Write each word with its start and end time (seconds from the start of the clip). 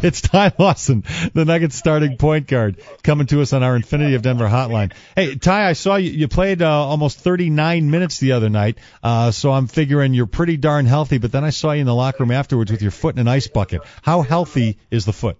It's 0.10 0.22
Ty 0.22 0.52
Lawson, 0.58 1.04
the 1.34 1.44
Nuggets 1.44 1.76
starting 1.76 2.16
point 2.16 2.46
guard, 2.46 2.80
coming 3.02 3.26
to 3.26 3.42
us 3.42 3.52
on 3.52 3.62
our 3.62 3.78
Infiniti 3.78 4.14
of 4.14 4.22
Denver 4.22 4.48
hotline. 4.48 4.94
Hey, 5.14 5.34
Ty, 5.34 5.68
I 5.68 5.74
saw 5.74 5.96
you, 5.96 6.10
you 6.10 6.26
played 6.26 6.62
uh, 6.62 6.70
almost 6.70 7.18
39 7.18 7.90
minutes 7.90 8.18
the 8.18 8.32
other 8.32 8.48
night, 8.48 8.78
uh, 9.02 9.30
so 9.30 9.52
I'm 9.52 9.66
figuring 9.66 10.14
you're 10.14 10.24
pretty 10.24 10.56
darn 10.56 10.86
healthy, 10.86 11.18
but 11.18 11.32
then 11.32 11.44
I 11.44 11.50
saw 11.50 11.72
you 11.72 11.80
in 11.80 11.86
the 11.86 11.94
locker 11.94 12.22
room 12.22 12.30
afterwards 12.30 12.70
with 12.70 12.80
your 12.80 12.92
foot 12.92 13.14
in 13.14 13.20
an 13.20 13.28
ice 13.28 13.48
bucket. 13.48 13.82
How 14.00 14.22
healthy 14.22 14.78
is 14.90 15.04
the 15.04 15.12
foot? 15.12 15.36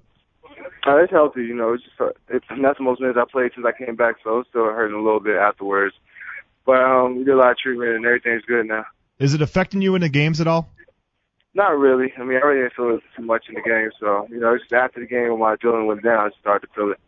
Uh, 0.87 0.97
it's 0.97 1.11
healthy, 1.11 1.45
you 1.45 1.55
know. 1.55 1.73
It's 1.73 1.85
just 1.85 1.99
uh, 1.99 2.11
it's 2.29 2.45
not 2.51 2.77
the 2.77 2.85
most 2.85 3.01
minutes 3.01 3.19
I 3.19 3.25
played 3.31 3.53
since 3.55 3.67
I 3.67 3.73
came 3.73 3.97
back, 3.97 4.17
so 4.23 4.41
it's 4.41 4.51
still 4.51 4.65
hurting 4.65 4.95
a 4.95 5.03
little 5.03 5.21
bit 5.21 5.37
afterwards. 5.37 5.95
But 6.67 6.83
um, 6.83 7.17
we 7.17 7.25
did 7.25 7.33
a 7.33 7.37
lot 7.37 7.53
of 7.53 7.57
treatment 7.57 7.97
and 7.97 8.05
everything's 8.05 8.45
good 8.45 8.67
now. 8.67 8.85
Is 9.19 9.33
it 9.33 9.41
affecting 9.41 9.81
you 9.81 9.95
in 9.95 10.03
the 10.03 10.11
games 10.11 10.41
at 10.43 10.47
all? 10.47 10.69
Not 11.55 11.79
really. 11.79 12.13
I 12.17 12.23
mean, 12.23 12.39
I 12.43 12.47
really 12.47 12.63
didn't 12.63 12.75
feel 12.75 12.95
it 12.97 13.03
too 13.17 13.23
much 13.23 13.47
in 13.49 13.55
the 13.55 13.63
game, 13.63 13.91
so 13.99 14.27
you 14.31 14.41
know, 14.41 14.57
just 14.57 14.73
after 14.73 15.01
the 15.01 15.07
game 15.07 15.31
when 15.31 15.41
my 15.41 15.57
adrenaline 15.57 15.87
went 15.87 16.03
down, 16.03 16.19
I 16.19 16.31
started 16.41 16.69
to 16.69 16.73
feel 16.75 16.93
it. 16.93 17.01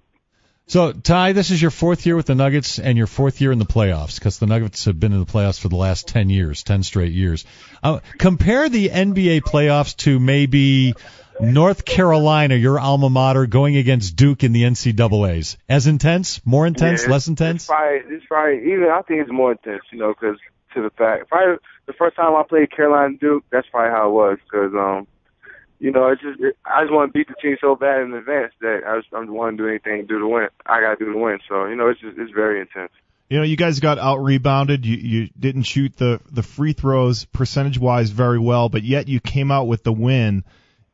So, 0.66 0.92
Ty, 0.92 1.32
this 1.32 1.50
is 1.50 1.60
your 1.60 1.70
fourth 1.70 2.06
year 2.06 2.16
with 2.16 2.26
the 2.26 2.34
Nuggets 2.34 2.78
and 2.78 2.96
your 2.96 3.06
fourth 3.06 3.40
year 3.40 3.52
in 3.52 3.58
the 3.58 3.66
playoffs 3.66 4.14
because 4.14 4.38
the 4.38 4.46
Nuggets 4.46 4.84
have 4.84 4.98
been 4.98 5.12
in 5.12 5.18
the 5.18 5.26
playoffs 5.26 5.60
for 5.60 5.68
the 5.68 5.76
last 5.76 6.08
10 6.08 6.30
years, 6.30 6.62
10 6.62 6.84
straight 6.84 7.12
years. 7.12 7.44
Uh, 7.82 7.98
compare 8.16 8.68
the 8.68 8.88
NBA 8.88 9.42
playoffs 9.42 9.96
to 9.98 10.20
maybe 10.20 10.94
North 11.40 11.84
Carolina, 11.84 12.54
your 12.54 12.78
alma 12.78 13.10
mater, 13.10 13.46
going 13.46 13.76
against 13.76 14.16
Duke 14.16 14.44
in 14.44 14.52
the 14.52 14.62
NCAA's. 14.62 15.58
As 15.68 15.88
intense, 15.88 16.40
more 16.46 16.66
intense, 16.66 17.04
yeah, 17.04 17.10
less 17.10 17.26
intense. 17.26 17.62
It's 17.62 17.66
probably, 17.66 18.16
it's 18.16 18.26
probably 18.26 18.72
even 18.72 18.88
I 18.88 19.02
think 19.02 19.20
it's 19.20 19.32
more 19.32 19.52
intense, 19.52 19.82
you 19.90 19.98
know, 19.98 20.14
because 20.14 20.38
to 20.74 20.82
the 20.82 20.90
fact, 20.90 21.28
probably 21.28 21.56
the 21.86 21.92
first 21.92 22.16
time 22.16 22.34
I 22.34 22.42
played 22.48 22.70
Carolina 22.74 23.16
Duke, 23.18 23.44
that's 23.50 23.66
probably 23.70 23.90
how 23.90 24.08
it 24.08 24.12
was, 24.12 24.38
because 24.44 24.72
um, 24.74 25.06
you 25.78 25.90
know, 25.90 26.08
it's 26.08 26.22
just 26.22 26.40
it, 26.40 26.56
I 26.64 26.82
just 26.82 26.92
want 26.92 27.12
to 27.12 27.18
beat 27.18 27.28
the 27.28 27.34
team 27.42 27.56
so 27.60 27.74
bad 27.74 28.02
in 28.02 28.14
advance 28.14 28.52
that 28.60 28.82
I 28.86 28.98
just 28.98 29.12
I 29.12 29.16
don't 29.16 29.34
want 29.34 29.56
to 29.56 29.62
do 29.64 29.68
anything 29.68 30.02
to 30.02 30.06
do 30.06 30.18
to 30.20 30.28
win. 30.28 30.48
I 30.64 30.80
got 30.80 30.98
to 30.98 31.04
do 31.04 31.12
the 31.12 31.18
win, 31.18 31.40
so 31.48 31.66
you 31.66 31.74
know, 31.74 31.88
it's 31.88 32.00
just 32.00 32.16
it's 32.18 32.30
very 32.30 32.60
intense. 32.60 32.92
You 33.28 33.38
know, 33.38 33.44
you 33.44 33.56
guys 33.56 33.80
got 33.80 33.98
out 33.98 34.22
rebounded. 34.22 34.86
You 34.86 34.96
you 34.96 35.28
didn't 35.36 35.64
shoot 35.64 35.96
the 35.96 36.20
the 36.30 36.44
free 36.44 36.72
throws 36.72 37.24
percentage 37.24 37.78
wise 37.78 38.10
very 38.10 38.38
well, 38.38 38.68
but 38.68 38.84
yet 38.84 39.08
you 39.08 39.18
came 39.18 39.50
out 39.50 39.66
with 39.66 39.82
the 39.82 39.92
win. 39.92 40.44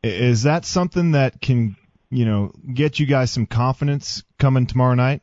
Is 0.03 0.45
that 0.45 0.65
something 0.65 1.13
that 1.13 1.41
can 1.41 1.77
you 2.09 2.25
know 2.25 2.53
get 2.73 2.99
you 2.99 3.05
guys 3.05 3.31
some 3.31 3.45
confidence 3.45 4.23
coming 4.39 4.67
tomorrow 4.67 4.95
night? 4.95 5.21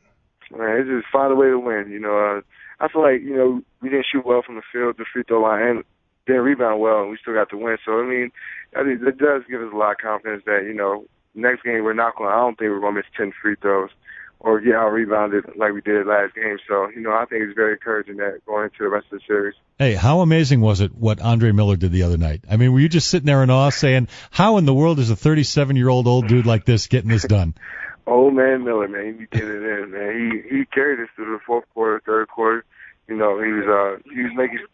Man, 0.52 0.78
it's 0.78 0.88
just 0.88 1.12
find 1.12 1.32
a 1.32 1.34
way 1.34 1.48
to 1.48 1.58
win. 1.58 1.90
You 1.90 1.98
know, 1.98 2.16
uh, 2.16 2.40
I 2.80 2.88
feel 2.88 3.02
like 3.02 3.22
you 3.22 3.36
know 3.36 3.62
we 3.80 3.88
didn't 3.88 4.06
shoot 4.10 4.26
well 4.26 4.42
from 4.42 4.56
the 4.56 4.62
field, 4.72 4.96
the 4.98 5.04
free 5.12 5.22
throw 5.26 5.42
line, 5.42 5.62
and 5.62 5.84
didn't 6.26 6.42
rebound 6.42 6.80
well, 6.80 7.02
and 7.02 7.10
we 7.10 7.18
still 7.20 7.34
got 7.34 7.50
the 7.50 7.56
win. 7.56 7.78
So 7.84 8.00
I 8.00 8.06
mean, 8.06 8.30
I 8.76 8.84
think 8.84 9.02
it 9.02 9.18
does 9.18 9.42
give 9.48 9.62
us 9.62 9.72
a 9.72 9.76
lot 9.76 9.92
of 9.92 9.98
confidence 9.98 10.42
that 10.46 10.64
you 10.64 10.74
know 10.74 11.06
next 11.34 11.62
game 11.62 11.84
we're 11.84 11.94
not 11.94 12.16
going. 12.16 12.30
I 12.30 12.36
don't 12.36 12.58
think 12.58 12.70
we're 12.70 12.80
going 12.80 12.94
to 12.94 13.00
miss 13.00 13.10
ten 13.16 13.32
free 13.40 13.56
throws 13.60 13.90
or 14.38 14.60
get 14.60 14.74
out 14.74 14.92
rebounded 14.92 15.44
like 15.56 15.72
we 15.72 15.80
did 15.80 16.06
last 16.06 16.34
game. 16.34 16.58
So, 16.68 16.88
you 16.90 17.00
know, 17.00 17.12
I 17.12 17.24
think 17.24 17.42
it's 17.42 17.54
very 17.54 17.72
encouraging 17.72 18.16
that 18.18 18.44
going 18.46 18.64
into 18.64 18.78
the 18.80 18.88
rest 18.88 19.06
of 19.10 19.18
the 19.18 19.24
series. 19.26 19.54
Hey, 19.78 19.94
how 19.94 20.20
amazing 20.20 20.60
was 20.60 20.80
it 20.80 20.94
what 20.94 21.20
Andre 21.20 21.52
Miller 21.52 21.76
did 21.76 21.92
the 21.92 22.02
other 22.02 22.18
night? 22.18 22.44
I 22.48 22.56
mean, 22.56 22.72
were 22.72 22.80
you 22.80 22.88
just 22.88 23.08
sitting 23.08 23.26
there 23.26 23.42
in 23.42 23.50
awe 23.50 23.70
saying, 23.70 24.08
how 24.30 24.58
in 24.58 24.66
the 24.66 24.74
world 24.74 24.98
is 24.98 25.10
a 25.10 25.16
37 25.16 25.76
year 25.76 25.88
old 25.88 26.06
old 26.06 26.28
dude 26.28 26.46
like 26.46 26.64
this 26.64 26.86
getting 26.86 27.10
this 27.10 27.24
done? 27.24 27.54
old 28.06 28.34
man 28.34 28.64
Miller, 28.64 28.88
man, 28.88 29.18
he 29.18 29.38
did 29.38 29.48
it 29.48 29.62
in, 29.62 29.90
man. 29.90 30.42
He 30.48 30.56
he 30.56 30.64
carried 30.66 31.00
us 31.00 31.08
through 31.16 31.32
the 31.32 31.44
fourth 31.44 31.64
quarter, 31.74 32.00
third 32.04 32.28
quarter. 32.28 32.64
You 33.08 33.16
know, 33.16 33.40
he 33.40 33.52
was 33.52 33.66
uh 33.66 34.10
he 34.12 34.22
was 34.22 34.32
making 34.34 34.66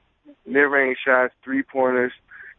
mid 0.46 0.70
range 0.70 0.98
shots, 1.04 1.34
three 1.42 1.62
pointers. 1.62 2.12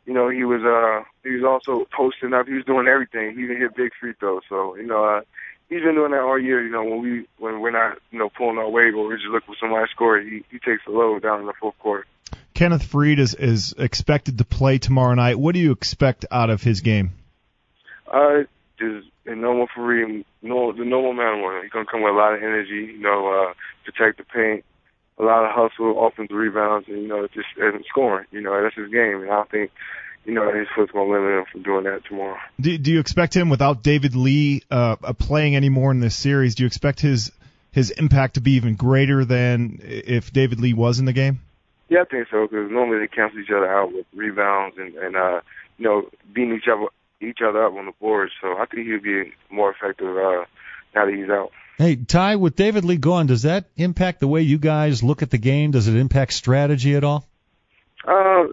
You 0.06 0.14
know, 0.14 0.30
he 0.30 0.44
was 0.44 0.62
uh 0.64 1.08
he 1.24 1.36
was 1.36 1.44
also 1.44 1.86
posting 1.96 2.34
up. 2.34 2.48
He 2.48 2.54
was 2.54 2.66
doing 2.66 2.88
everything. 2.88 3.36
He 3.36 3.44
even 3.44 3.58
hit 3.58 3.76
big 3.76 3.92
free 4.00 4.14
throws. 4.20 4.44
So, 4.50 4.76
you 4.76 4.88
know, 4.88 5.04
uh 5.04 5.22
he's 5.70 5.82
been 5.82 5.96
doing 5.96 6.12
that 6.12 6.22
all 6.22 6.40
year. 6.40 6.64
You 6.64 6.72
know, 6.72 6.84
when 6.84 7.02
we 7.02 7.26
when 7.38 7.62
we're 7.62 7.72
not 7.72 8.00
you 8.12 8.20
know 8.20 8.30
pulling 8.30 8.58
our 8.58 8.70
weight 8.70 8.94
or 8.94 9.06
we're 9.06 9.18
just 9.18 9.30
looking 9.30 9.54
for 9.54 9.58
somebody 9.60 9.86
to 9.86 9.92
score, 9.92 10.20
he 10.20 10.44
he 10.50 10.60
takes 10.60 10.84
the 10.86 10.92
load 10.92 11.24
down 11.24 11.42
in 11.42 11.46
the 11.46 11.54
fourth 11.60 11.78
quarter. 11.80 12.06
Kenneth 12.54 12.84
Faried 12.84 13.20
is 13.20 13.34
is 13.36 13.74
expected 13.78 14.38
to 14.38 14.46
play 14.46 14.78
tomorrow 14.78 15.14
night. 15.16 15.40
What 15.40 15.54
do 15.54 15.60
you 15.60 15.72
expect 15.72 16.26
out 16.32 16.50
of 16.50 16.62
his 16.62 16.82
game? 16.82 17.12
Uh, 18.12 18.44
just 18.80 19.08
a 19.26 19.36
normal 19.36 19.68
Faried, 19.68 20.26
no 20.42 20.72
the 20.72 20.86
normal 20.86 21.14
man 21.14 21.42
one. 21.42 21.62
He's 21.64 21.72
gonna 21.72 21.86
come 21.86 22.04
with 22.04 22.14
a 22.14 22.18
lot 22.18 22.34
of 22.34 22.44
energy. 22.44 22.94
You 22.94 23.00
know, 23.00 23.28
uh, 23.28 23.54
protect 23.86 24.18
the 24.18 24.24
paint, 24.24 24.66
a 25.18 25.24
lot 25.24 25.46
of 25.46 25.52
hustle, 25.52 26.06
offensive 26.06 26.36
rebounds, 26.36 26.88
and 26.88 27.02
you 27.02 27.08
know 27.08 27.28
just 27.28 27.48
and 27.58 27.84
scoring. 27.90 28.26
You 28.32 28.42
know, 28.42 28.62
that's 28.62 28.76
his 28.76 28.92
game, 28.92 29.22
and 29.22 29.32
I 29.32 29.44
think 29.44 29.72
you 30.26 30.34
know, 30.34 30.54
his 30.54 30.68
foot's 30.76 30.92
going 30.92 31.08
to 31.08 31.14
limit 31.14 31.40
him 31.40 31.46
from 31.52 31.64
doing 31.64 31.84
that 31.84 32.06
tomorrow. 32.06 32.38
Do, 32.60 32.78
do 32.78 32.92
you 32.92 33.00
expect 33.00 33.36
him 33.36 33.50
without 33.50 33.84
David 33.84 34.16
Lee 34.16 34.64
uh, 34.72 34.96
playing 35.14 35.56
anymore 35.56 35.92
in 35.92 36.00
this 36.00 36.16
series? 36.16 36.56
Do 36.56 36.64
you 36.64 36.68
expect 36.68 37.00
his 37.00 37.32
his 37.72 37.90
impact 37.90 38.36
to 38.36 38.42
be 38.42 38.52
even 38.52 38.76
greater 38.76 39.26
than 39.26 39.80
if 39.82 40.32
David 40.32 40.60
Lee 40.60 40.74
was 40.74 41.00
in 41.00 41.06
the 41.06 41.14
game? 41.14 41.42
Yeah, 41.90 42.02
I 42.02 42.06
think 42.06 42.28
so 42.30 42.48
because 42.48 42.72
normally 42.72 43.00
they 43.00 43.08
cancel 43.08 43.40
each 43.40 43.50
other 43.50 43.68
out 43.68 43.92
with 43.92 44.06
rebounds 44.14 44.78
and 44.78 44.96
and 44.96 45.16
uh, 45.16 45.42
you 45.78 45.86
know 45.86 46.10
beating 46.32 46.56
each 46.56 46.68
other 46.72 46.88
each 47.24 47.40
other 47.46 47.66
up 47.66 47.74
on 47.74 47.86
the 47.86 47.92
board. 47.94 48.30
So 48.42 48.58
I 48.58 48.66
think 48.66 48.88
he'll 48.88 49.02
be 49.02 49.34
more 49.50 49.72
effective 49.72 50.08
uh, 50.08 50.46
now 50.96 51.06
that 51.06 51.14
he's 51.14 51.30
out. 51.30 51.52
Hey, 51.78 51.96
Ty, 51.96 52.36
with 52.36 52.56
David 52.56 52.86
Lee 52.86 52.98
gone, 52.98 53.26
does 53.26 53.44
that 53.44 53.66
impact 53.76 54.20
the 54.20 54.28
way 54.28 54.42
you 54.42 54.60
guys 54.60 55.02
look 55.02 55.22
at 55.24 55.32
the 55.32 55.40
game? 55.40 55.72
Does 55.72 55.88
it 55.88 55.96
impact 55.96 56.34
strategy 56.34 56.96
at 56.96 57.04
all? 57.04 57.26
Uh, 58.06 58.46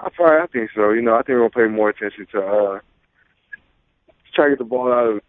I 0.00 0.08
probably 0.14 0.38
I 0.42 0.46
think 0.46 0.70
so. 0.74 0.90
You 0.90 1.02
know, 1.02 1.14
I 1.14 1.22
think 1.22 1.38
we'll 1.38 1.50
pay 1.50 1.66
more 1.66 1.90
attention 1.90 2.26
to 2.32 2.40
uh 2.40 2.80
try 4.34 4.46
to 4.46 4.50
get 4.50 4.58
the 4.58 4.64
ball 4.64 4.92
out 4.92 5.06
of 5.08 5.20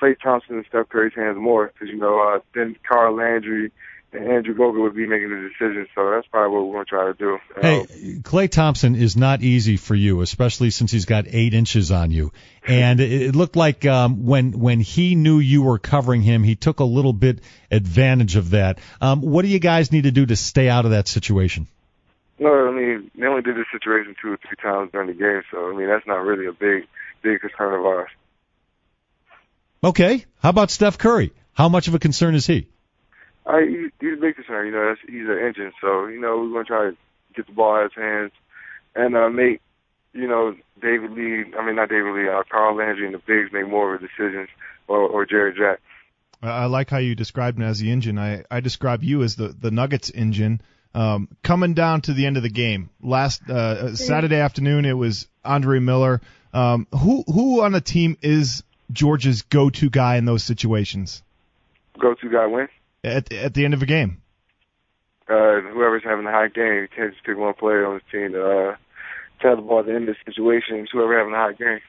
Klay 0.00 0.18
Thompson 0.20 0.56
and 0.56 0.66
Steph 0.68 0.88
Curry's 0.88 1.14
hands 1.14 1.36
more 1.38 1.72
because 1.72 1.88
you 1.88 1.98
know 1.98 2.20
uh, 2.20 2.40
then 2.54 2.76
Carl 2.88 3.16
Landry 3.16 3.72
and 4.12 4.28
Andrew 4.28 4.54
Bogut 4.54 4.80
would 4.80 4.94
be 4.94 5.06
making 5.06 5.30
the 5.30 5.48
decision. 5.48 5.86
So 5.94 6.10
that's 6.10 6.26
probably 6.28 6.56
what 6.56 6.66
we're 6.66 6.72
going 6.74 6.84
to 6.84 6.88
try 6.88 7.06
to 7.06 7.14
do. 7.14 7.38
Hey, 7.60 7.80
um, 7.80 8.22
Klay 8.22 8.50
Thompson 8.50 8.94
is 8.94 9.16
not 9.16 9.42
easy 9.42 9.76
for 9.76 9.94
you, 9.94 10.20
especially 10.20 10.70
since 10.70 10.90
he's 10.90 11.04
got 11.04 11.26
eight 11.28 11.54
inches 11.54 11.90
on 11.90 12.10
you. 12.10 12.32
And 12.66 13.00
it, 13.00 13.34
looked 13.36 13.56
like 13.56 13.84
um, 13.84 14.24
when 14.26 14.58
when 14.58 14.80
he 14.80 15.14
knew 15.14 15.38
you 15.38 15.62
were 15.62 15.78
covering 15.78 16.22
him, 16.22 16.42
he 16.42 16.56
took 16.56 16.80
a 16.80 16.84
little 16.84 17.12
bit 17.12 17.40
advantage 17.70 18.36
of 18.36 18.50
that. 18.50 18.78
Um, 19.00 19.20
what 19.20 19.42
do 19.42 19.48
you 19.48 19.58
guys 19.58 19.92
need 19.92 20.02
to 20.02 20.10
do 20.10 20.26
to 20.26 20.36
stay 20.36 20.68
out 20.68 20.84
of 20.84 20.92
that 20.92 21.08
situation? 21.08 21.68
No, 22.38 22.68
I 22.68 22.70
mean 22.70 23.10
they 23.14 23.26
only 23.26 23.42
did 23.42 23.56
this 23.56 23.66
situation 23.72 24.16
two 24.20 24.32
or 24.32 24.38
three 24.38 24.56
times 24.62 24.90
during 24.92 25.08
the 25.08 25.14
game, 25.14 25.42
so 25.50 25.70
I 25.70 25.76
mean 25.76 25.88
that's 25.88 26.06
not 26.06 26.24
really 26.24 26.46
a 26.46 26.52
big, 26.52 26.86
big 27.22 27.40
concern 27.40 27.74
of 27.74 27.86
ours. 27.86 28.10
Okay, 29.84 30.24
how 30.42 30.50
about 30.50 30.70
Steph 30.70 30.98
Curry? 30.98 31.32
How 31.52 31.68
much 31.68 31.88
of 31.88 31.94
a 31.94 31.98
concern 31.98 32.34
is 32.34 32.46
he? 32.46 32.66
Uh, 33.46 33.58
he 33.58 33.85
he's 34.00 34.14
a 34.14 34.20
big 34.20 34.36
concern. 34.36 34.66
You 34.66 34.72
know, 34.72 34.88
that's, 34.88 35.00
he's 35.06 35.28
an 35.28 35.38
engine, 35.38 35.72
so 35.80 36.06
you 36.06 36.20
know 36.20 36.38
we're 36.38 36.52
gonna 36.52 36.64
try 36.64 36.90
to 36.90 36.96
get 37.34 37.46
the 37.46 37.52
ball 37.52 37.76
out 37.76 37.86
of 37.86 37.92
his 37.92 38.02
hands 38.02 38.32
and 38.94 39.16
uh, 39.16 39.28
make 39.28 39.60
you 40.12 40.26
know 40.26 40.54
David 40.80 41.12
Lee. 41.12 41.44
I 41.58 41.64
mean 41.64 41.76
not 41.76 41.88
David 41.88 42.14
Lee, 42.14 42.28
uh, 42.28 42.42
Carl 42.50 42.76
Landry 42.76 43.06
and 43.06 43.14
the 43.14 43.18
bigs 43.18 43.52
make 43.52 43.68
more 43.68 43.94
of 43.94 44.00
the 44.00 44.08
decisions, 44.08 44.48
or, 44.88 44.98
or 44.98 45.26
Jarrett 45.26 45.56
Jack. 45.56 45.80
I 46.42 46.66
like 46.66 46.90
how 46.90 46.98
you 46.98 47.14
described 47.14 47.58
him 47.58 47.64
as 47.64 47.78
the 47.78 47.90
engine. 47.90 48.18
I 48.18 48.44
I 48.50 48.60
describe 48.60 49.02
you 49.02 49.22
as 49.22 49.36
the 49.36 49.48
the 49.48 49.70
Nuggets 49.70 50.10
engine. 50.10 50.60
Um, 50.94 51.28
coming 51.42 51.74
down 51.74 52.00
to 52.02 52.14
the 52.14 52.24
end 52.24 52.38
of 52.38 52.42
the 52.42 52.48
game, 52.48 52.88
last 53.02 53.42
uh, 53.50 53.52
uh, 53.52 53.94
Saturday 53.96 54.36
afternoon, 54.36 54.86
it 54.86 54.94
was 54.94 55.28
Andre 55.44 55.78
Miller. 55.78 56.22
Um, 56.54 56.86
who 56.90 57.22
who 57.26 57.62
on 57.62 57.72
the 57.72 57.82
team 57.82 58.16
is 58.22 58.62
George's 58.90 59.42
go-to 59.42 59.90
guy 59.90 60.16
in 60.16 60.24
those 60.24 60.42
situations? 60.42 61.22
Go-to 61.98 62.30
guy 62.30 62.46
when? 62.46 62.68
At 63.06 63.32
at 63.32 63.54
the 63.54 63.64
end 63.64 63.72
of 63.72 63.82
a 63.82 63.86
game. 63.86 64.20
Uh, 65.28 65.60
whoever's 65.60 66.02
having 66.04 66.26
a 66.26 66.30
hot 66.30 66.54
game, 66.54 66.88
can't 66.94 67.12
just 67.12 67.24
pick 67.24 67.36
one 67.36 67.54
player 67.54 67.86
on 67.86 67.94
the 68.00 68.18
team 68.18 68.32
to 68.32 68.44
uh, 68.44 68.76
tell 69.40 69.56
the 69.56 69.62
ball 69.62 69.80
at 69.80 69.86
the 69.86 69.94
end 69.94 70.08
of 70.08 70.16
the 70.16 70.32
situation. 70.32 70.86
Whoever 70.92 71.16
having 71.16 71.32
a 71.32 71.36
hot 71.36 71.58
game. 71.58 71.80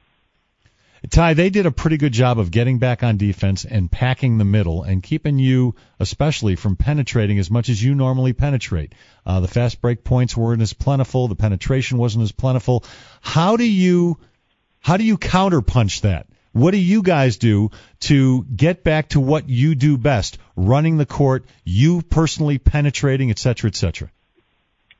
Ty, 1.10 1.34
they 1.36 1.50
did 1.50 1.66
a 1.66 1.72
pretty 1.72 1.98
good 1.98 2.12
job 2.12 2.40
of 2.40 2.52
getting 2.52 2.80
back 2.80 3.04
on 3.04 3.18
defense 3.18 3.66
and 3.66 3.92
packing 3.92 4.38
the 4.38 4.46
middle 4.46 4.84
and 4.84 5.02
keeping 5.02 5.40
you, 5.40 5.76
especially, 6.00 6.56
from 6.56 6.76
penetrating 6.76 7.40
as 7.40 7.50
much 7.50 7.70
as 7.70 7.84
you 7.84 7.96
normally 7.96 8.34
penetrate. 8.34 8.94
Uh, 9.26 9.40
the 9.40 9.48
fast 9.48 9.80
break 9.82 10.04
points 10.04 10.36
weren't 10.36 10.62
as 10.62 10.74
plentiful. 10.74 11.28
The 11.28 11.36
penetration 11.36 11.98
wasn't 11.98 12.24
as 12.24 12.32
plentiful. 12.32 12.84
How 13.22 13.58
do 13.58 13.64
you, 13.64 14.18
how 14.80 14.98
do 14.98 15.04
you 15.04 15.18
counterpunch 15.18 16.02
that? 16.02 16.28
What 16.58 16.72
do 16.72 16.78
you 16.78 17.04
guys 17.04 17.38
do 17.38 17.70
to 18.00 18.44
get 18.44 18.84
back 18.84 19.10
to 19.10 19.20
what 19.20 19.48
you 19.48 19.76
do 19.76 19.96
best? 19.96 20.40
Running 20.56 20.98
the 20.98 21.06
court, 21.06 21.46
you 21.64 22.02
personally 22.02 22.58
penetrating, 22.58 23.30
et 23.30 23.38
cetera, 23.38 23.68
et 23.68 23.76
cetera. 23.76 24.10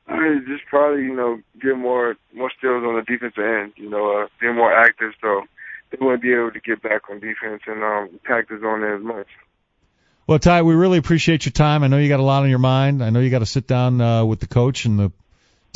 I 0.06 0.38
just 0.46 0.64
probably, 0.66 1.02
you 1.02 1.16
know, 1.16 1.40
get 1.60 1.76
more 1.76 2.16
more 2.32 2.52
skills 2.56 2.84
on 2.84 2.94
the 2.94 3.02
defensive 3.02 3.42
end. 3.42 3.72
You 3.74 3.90
know, 3.90 4.22
uh, 4.22 4.26
be 4.40 4.52
more 4.52 4.72
active. 4.72 5.14
So 5.20 5.46
they 5.90 5.98
wouldn't 6.00 6.22
be 6.22 6.32
able 6.32 6.52
to 6.52 6.60
get 6.60 6.80
back 6.80 7.10
on 7.10 7.18
defense 7.18 7.62
and 7.66 7.82
um, 7.82 8.20
practice 8.22 8.62
on 8.64 8.84
it 8.84 8.94
as 8.94 9.02
much. 9.02 9.26
Well, 10.28 10.38
Ty, 10.38 10.62
we 10.62 10.74
really 10.74 10.98
appreciate 10.98 11.44
your 11.44 11.52
time. 11.52 11.82
I 11.82 11.88
know 11.88 11.98
you 11.98 12.08
got 12.08 12.20
a 12.20 12.22
lot 12.22 12.44
on 12.44 12.50
your 12.50 12.60
mind. 12.60 13.02
I 13.02 13.10
know 13.10 13.18
you 13.18 13.30
got 13.30 13.40
to 13.40 13.46
sit 13.46 13.66
down 13.66 14.00
uh, 14.00 14.24
with 14.24 14.38
the 14.38 14.46
coach 14.46 14.84
and 14.84 14.96
the 14.96 15.10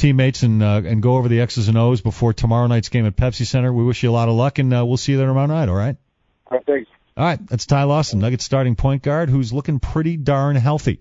teammates 0.03 0.43
and 0.43 0.63
uh, 0.63 0.83
and 0.85 1.01
go 1.01 1.17
over 1.17 1.29
the 1.29 1.41
X's 1.41 1.69
and 1.69 1.79
O's 1.79 2.01
before 2.01 2.33
tomorrow 2.33 2.67
night's 2.67 2.89
game 2.89 3.07
at 3.07 3.17
Pepsi 3.17 3.47
Center. 3.47 3.73
We 3.73 3.85
wish 3.85 4.03
you 4.03 4.11
a 4.11 4.13
lot 4.13 4.29
of 4.29 4.35
luck, 4.35 4.59
and 4.59 4.75
uh, 4.75 4.85
we'll 4.85 4.97
see 4.97 5.13
you 5.13 5.19
there 5.19 5.29
tomorrow 5.29 5.47
night. 5.47 5.69
All 5.69 5.77
right. 5.77 5.97
All 6.51 6.59
right, 6.59 6.67
thanks. 6.67 6.91
All 7.17 7.25
right, 7.25 7.47
that's 7.47 7.67
Ty 7.67 7.85
Lawson, 7.85 8.19
Nuggets 8.19 8.45
starting 8.45 8.75
point 8.75 9.03
guard, 9.03 9.31
who's 9.31 9.53
looking 9.53 9.79
pretty 9.79 10.17
darn 10.17 10.57
healthy. 10.57 11.01